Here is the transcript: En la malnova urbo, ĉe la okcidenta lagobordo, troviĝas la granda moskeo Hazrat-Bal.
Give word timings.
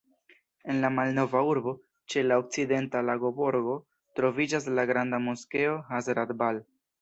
En 0.71 0.77
la 0.83 0.89
malnova 0.99 1.43
urbo, 1.49 1.73
ĉe 2.13 2.23
la 2.29 2.37
okcidenta 2.43 3.03
lagobordo, 3.11 3.77
troviĝas 4.21 4.67
la 4.81 4.87
granda 4.93 5.21
moskeo 5.29 5.77
Hazrat-Bal. 5.93 6.65